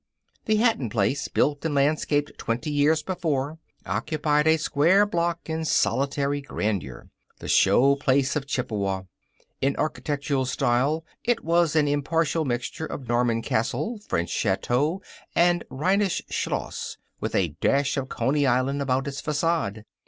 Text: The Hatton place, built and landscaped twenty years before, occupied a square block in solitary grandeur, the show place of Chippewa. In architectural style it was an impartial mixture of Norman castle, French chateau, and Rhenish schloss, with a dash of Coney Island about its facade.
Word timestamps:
The 0.45 0.55
Hatton 0.55 0.89
place, 0.89 1.27
built 1.27 1.63
and 1.63 1.75
landscaped 1.75 2.35
twenty 2.39 2.71
years 2.71 3.03
before, 3.03 3.59
occupied 3.85 4.47
a 4.47 4.57
square 4.57 5.05
block 5.05 5.41
in 5.45 5.63
solitary 5.63 6.41
grandeur, 6.41 7.11
the 7.37 7.47
show 7.47 7.97
place 7.97 8.35
of 8.35 8.47
Chippewa. 8.47 9.03
In 9.61 9.75
architectural 9.75 10.45
style 10.45 11.05
it 11.23 11.43
was 11.43 11.75
an 11.75 11.87
impartial 11.87 12.45
mixture 12.45 12.87
of 12.87 13.07
Norman 13.07 13.43
castle, 13.43 13.99
French 14.09 14.31
chateau, 14.31 15.03
and 15.35 15.63
Rhenish 15.69 16.23
schloss, 16.31 16.97
with 17.19 17.35
a 17.35 17.49
dash 17.61 17.95
of 17.95 18.09
Coney 18.09 18.47
Island 18.47 18.81
about 18.81 19.07
its 19.07 19.21
facade. 19.21 19.85